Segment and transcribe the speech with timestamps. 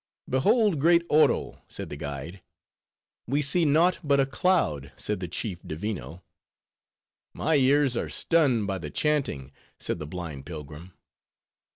[0.27, 2.41] "Behold great Oro," said the guide.
[3.27, 6.23] "We see naught but a cloud," said the chief Divino.
[7.35, 10.93] "My ears are stunned by the chanting," said the blind pilgrim.